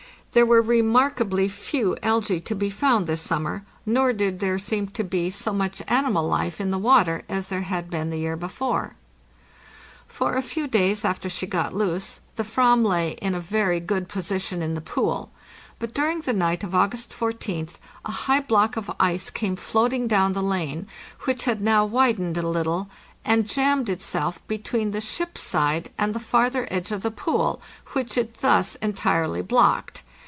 [0.33, 5.03] There were remarkably few alge to be found this summer, nor did there seem to
[5.03, 8.19] be 652 APPENDIX so much animal life in the water as there had been the
[8.19, 8.95] year before:
[10.07, 14.07] For a few days after she got loose, the /ram lay in a very good
[14.07, 15.31] position in the pool;
[15.79, 20.31] but during the night of August 14th a high block of ice came floating down
[20.31, 20.87] the lane,
[21.25, 22.87] which had now widened a little,
[23.25, 27.61] and jammed itself between the ship's side and the farther edge of the pool,
[27.91, 30.03] which it thus entirely blocked.